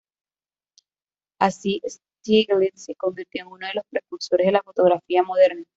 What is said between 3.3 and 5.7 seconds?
en uno de los precursores de la fotografía moderna.